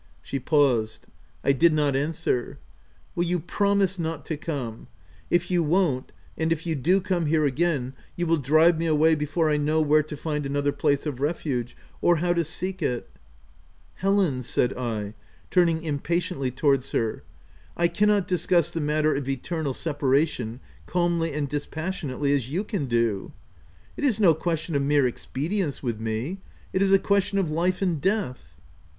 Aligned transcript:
She 0.23 0.39
paused. 0.39 1.05
I 1.43 1.51
did 1.51 1.75
not 1.75 1.95
answer." 1.95 2.57
Will 3.15 3.25
you 3.25 3.39
promise 3.39 3.99
not 3.99 4.25
to 4.25 4.35
come?— 4.35 4.87
If 5.39 5.51
you 5.51 5.61
won't, 5.61 6.11
and 6.35 6.51
if 6.51 6.65
you 6.65 6.73
do 6.73 6.99
come 7.01 7.27
here 7.27 7.45
again, 7.45 7.93
you 8.15 8.25
will 8.25 8.37
drive 8.37 8.79
me 8.79 8.87
away 8.87 9.13
before 9.13 9.51
I 9.51 9.57
know 9.57 9.79
where 9.79 10.01
to 10.01 10.17
find 10.17 10.43
another 10.43 10.71
place 10.71 11.05
of 11.05 11.19
refuge— 11.19 11.77
or 12.01 12.15
how 12.15 12.33
to 12.33 12.43
seek 12.43 12.79
it/'•' 12.81 13.03
Helen," 13.93 14.41
said 14.41 14.73
I, 14.75 15.13
turning 15.51 15.83
impatiently 15.83 16.49
towards 16.49 16.91
her, 16.93 17.17
u 17.17 17.21
i 17.77 17.87
cannot 17.87 18.27
discuss 18.27 18.71
the 18.71 18.81
matter 18.81 19.13
of 19.13 19.29
eternal 19.29 19.75
separation, 19.75 20.61
calmly 20.87 21.31
and 21.31 21.47
dispassionately 21.47 22.33
as 22.33 22.49
you 22.49 22.63
can 22.63 22.87
do. 22.87 23.33
It 23.95 24.03
is 24.03 24.19
no 24.19 24.33
question 24.33 24.73
of 24.73 24.81
mere 24.81 25.05
expedience 25.05 25.83
with 25.83 25.99
me; 25.99 26.39
it 26.73 26.81
is 26.81 26.91
a 26.91 26.97
question 26.97 27.37
of 27.37 27.51
life 27.51 27.83
and 27.83 28.01
death 28.01 28.55